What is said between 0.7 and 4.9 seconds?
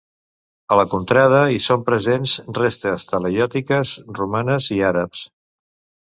A la contrada hi són presents restes talaiòtiques, romanes i